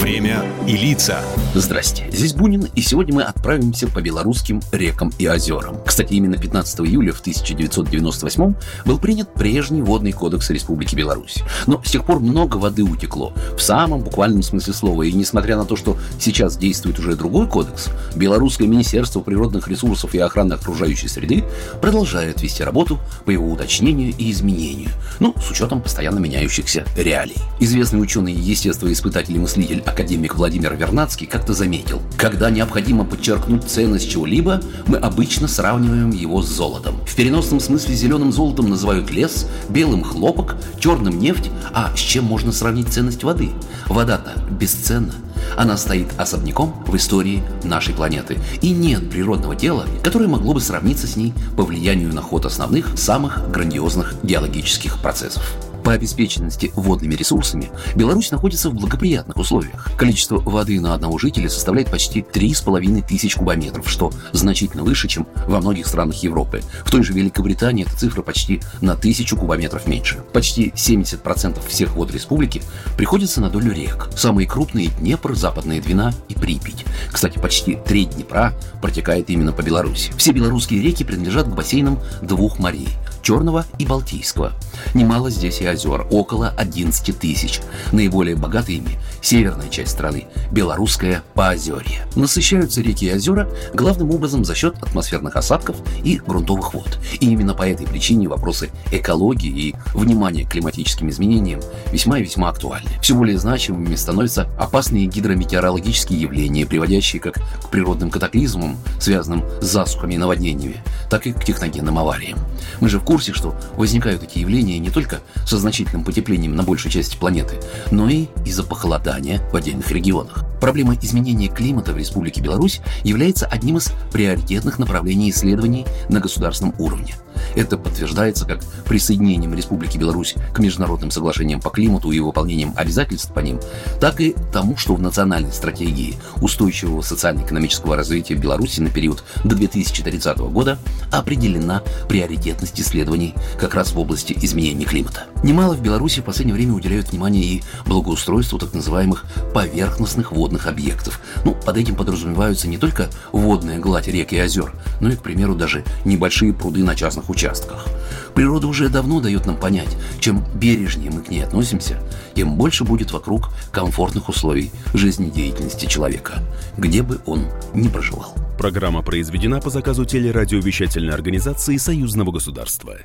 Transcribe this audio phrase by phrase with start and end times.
[0.00, 1.18] Время и лица.
[1.54, 5.78] Здрасте, здесь Бунин, и сегодня мы отправимся по белорусским рекам и озерам.
[5.84, 8.54] Кстати, именно 15 июля в 1998
[8.84, 11.38] был принят прежний водный кодекс Республики Беларусь.
[11.66, 15.02] Но с тех пор много воды утекло, в самом буквальном смысле слова.
[15.02, 20.18] И несмотря на то, что сейчас действует уже другой кодекс, Белорусское Министерство природных ресурсов и
[20.18, 21.42] охраны окружающей среды
[21.80, 27.36] продолжает вести работу по его уточнению и изменению, ну, с учетом постоянно меняющихся реалий.
[27.58, 34.10] Известный ученый и естествоиспытатель и мыслитель академик Владимир Вернадский как-то заметил, когда необходимо подчеркнуть ценность
[34.10, 36.96] чего-либо, мы обычно сравниваем его с золотом.
[37.06, 42.52] В переносном смысле зеленым золотом называют лес, белым хлопок, черным нефть, а с чем можно
[42.52, 43.50] сравнить ценность воды?
[43.86, 45.14] Вода-то бесценна.
[45.56, 48.38] Она стоит особняком в истории нашей планеты.
[48.60, 52.98] И нет природного тела, которое могло бы сравниться с ней по влиянию на ход основных,
[52.98, 55.67] самых грандиозных геологических процессов.
[55.88, 59.90] По обеспеченности водными ресурсами Беларусь находится в благоприятных условиях.
[59.96, 65.60] Количество воды на одного жителя составляет почти 3,5 тысяч кубометров, что значительно выше, чем во
[65.60, 66.60] многих странах Европы.
[66.84, 70.18] В той же Великобритании эта цифра почти на тысячу кубометров меньше.
[70.34, 72.60] Почти 70% всех вод республики
[72.98, 74.10] приходится на долю рек.
[74.14, 76.84] Самые крупные– Днепр, Западная Двина и Припять.
[77.10, 80.12] Кстати, почти треть Днепра протекает именно по Беларуси.
[80.18, 82.90] Все белорусские реки принадлежат к бассейнам двух морей–
[83.28, 84.54] Черного и Балтийского.
[84.94, 87.60] Немало здесь и озер, около 11 тысяч.
[87.92, 92.06] Наиболее богатые ими– северная часть страны, белорусское Поозерье.
[92.16, 96.98] Насыщаются реки и озера главным образом за счет атмосферных осадков и грунтовых вод.
[97.20, 101.60] И именно по этой причине вопросы экологии и внимания к климатическим изменениям
[101.92, 102.88] весьма и весьма актуальны.
[103.02, 110.14] Все более значимыми становятся опасные гидрометеорологические явления, приводящие как к природным катаклизмам, связанным с засухами
[110.14, 112.38] и наводнениями, так и к техногенным авариям.
[112.80, 116.90] Мы же в курсе, что возникают эти явления не только со значительным потеплением на большей
[116.90, 117.56] части планеты,
[117.90, 120.44] но и из-за похолодания в отдельных регионах.
[120.60, 127.14] Проблема изменения климата в Республике Беларусь является одним из приоритетных направлений исследований на государственном уровне.
[127.58, 133.40] Это подтверждается как присоединением Республики Беларусь к международным соглашениям по климату и выполнением обязательств по
[133.40, 133.58] ним,
[134.00, 140.38] так и тому, что в национальной стратегии устойчивого социально-экономического развития Беларуси на период до 2030
[140.38, 140.78] года
[141.10, 145.24] определена приоритетность исследований как раз в области изменения климата.
[145.42, 151.20] Немало в Беларуси в последнее время уделяют внимание и благоустройству так называемых поверхностных водных объектов.
[151.44, 155.56] Ну, под этим подразумеваются не только водная гладь рек и озер, но и, к примеру,
[155.56, 157.86] даже небольшие пруды на частных участках.
[158.34, 161.98] Природа уже давно дает нам понять, чем бережнее мы к ней относимся,
[162.34, 166.34] тем больше будет вокруг комфортных условий жизнедеятельности человека,
[166.76, 168.34] где бы он ни проживал.
[168.58, 172.96] Программа произведена по заказу телерадиовещательной организации Союзного государства.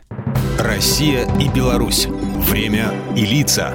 [0.59, 2.07] Россия и Беларусь.
[2.49, 3.73] Время и лица.